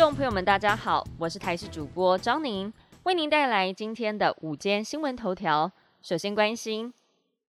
[0.00, 5.70] 众朋友们，大家好，我是台视主播张宁，为您带来今天的午间新闻头条。
[6.00, 6.90] 首先关心，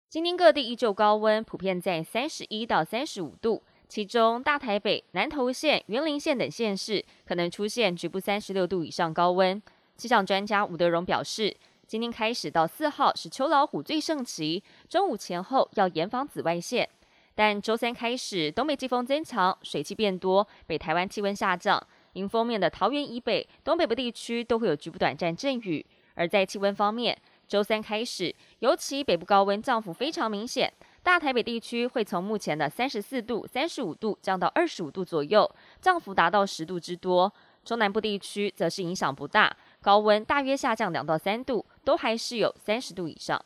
[0.09, 9.61] 今天各地依旧高温，普遍在三十一到三十五度，其中大台北、南投县、云林县等县市可能出现局部三十六度以上高温。
[9.97, 11.57] 气象专家吴德荣表示，
[11.89, 16.89] 今天开始到四号是秋老虎最盛期，中午前后要严防紫外线。
[17.35, 21.85] 但周三开始，东北季风增强，水汽变多，北台湾气温下降。
[22.17, 25.85] 迎风面的桃园以北、东北部地区都会有局部短暂阵雨。
[26.15, 27.17] 而在气温方面，
[27.47, 35.49] 周三开始，尤其北部高温降幅非常明显，大台北地区会从目前的三十四度、三十五度降到二十五度左右，
[35.79, 37.31] 降幅达到十度之多。
[37.65, 43.45] 中南部地区则是影响不大，高温大约下降两到三度，都还是有三十度以上。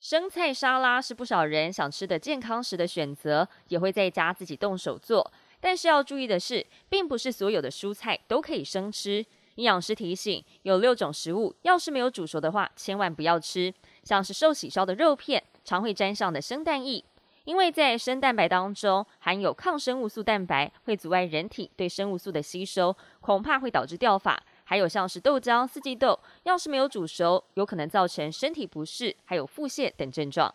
[0.00, 5.32] 生菜沙拉是不少人想吃的健康食的选择，也会在家自己动手做。
[5.64, 9.24] 但是要注意的是，并不是所有的蔬菜都可以生吃。
[9.54, 13.72] 营养师提醒，有六种食物，要是没有煮熟的话，千万不要吃。
[14.02, 17.02] 像是寿喜烧的肉片，常会沾上的生蛋液，
[17.44, 24.38] 因为在生蛋白当中含有抗生物素蛋白，会阻碍人体对生物素的吸收，恐怕会导致掉发。
[24.64, 30.54] 还有像是豆浆、四季豆，要是没有煮熟，有可能造成身体不适，还有腹泻等症状。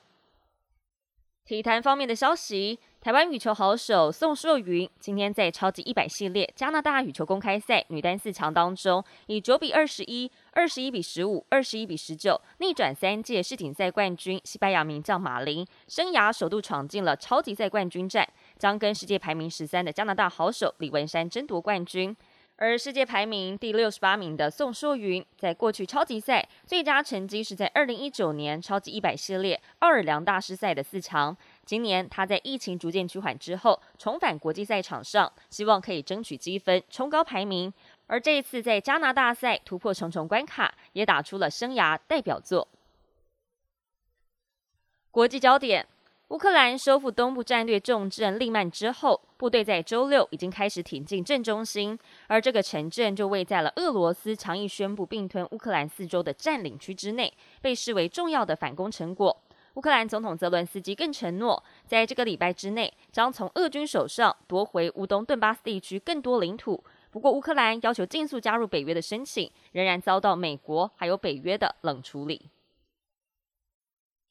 [1.49, 22.15] 体坛方面的消息，台湾羽球好手宋硕云今天在超级一百系列加拿大羽球公开赛女单四强当中，以九比二十一、二十一比十五、二十一比十九逆转三届世锦赛冠军西班牙名将马林，生涯首度闯进了超级赛冠军战，将跟世界排名十三的加拿大好手李文山争夺冠军。
[22.61, 31.35] 而世界排名第六十八名的宋硕云，在过去超级赛最佳成绩是在二零一九年超级一百系列奥尔良大师赛的四强。
[31.63, 37.73] 今年他在疫情逐渐趋缓之后，重返国际赛场上，希望可以争取积分，冲高排名。
[38.07, 42.67] 而这一次在加拿大赛突破重重关卡，也打出了生涯代表作。
[45.11, 45.87] 国际焦点。
[46.29, 51.97] 乌克兰收复东部战略重镇利曼之后，部队在周六已经开始挺进镇中心，
[52.27, 59.35] 而这个城镇就位在了俄罗斯强硬宣布并吞乌克兰四周的占领区之内，被视为重要的反攻成果。
[59.73, 66.83] 乌克兰总统泽伦斯基更承诺，在这个礼拜之内将从俄军手上夺回乌东顿巴斯地区更多领土。
[67.09, 72.51] 不过，乌克兰要求尽速加入北约的申请，仍然遭到美国还有北约的冷处理。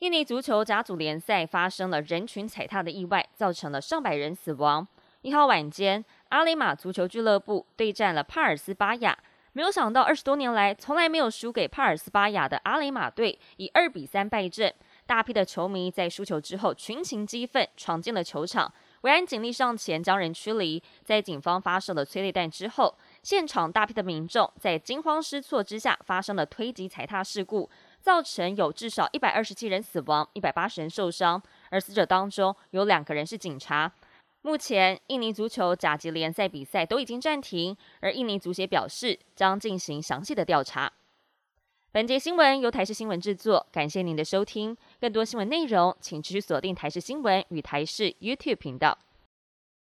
[0.01, 4.87] 印尼足球甲组联赛发生了人群踩踏的意外，造成了上百人死亡。
[5.23, 9.19] 一号晚间，阿里马足球俱乐部对战了帕尔斯巴雅，
[9.55, 14.73] 没有想到二十多年来从来没有输给帕尔斯巴雅的阿里马队以二比三败阵。
[15.05, 18.73] 大批的球迷在输球之后群情激愤，闯进了球场。
[19.01, 20.81] 维安警力上前将人驱离。
[21.03, 27.69] 在警方发射了催泪弹之后，现场大批的民众在惊慌失措之下发生了推挤踩踏事故。
[28.01, 33.93] 造成有至少一百二十七人死亡，一百八十人受伤，而死者当中有两个人是警察。
[34.43, 40.93] 目前，印尼足球甲级联赛比赛都已经暂停，而印尼足协表示将进行详细的调查。
[41.91, 44.77] 本节新闻由台视新闻制作，感谢您的收听。
[45.01, 48.97] 更多新闻内容，请持续锁定台视新闻与台视 YouTube 频道。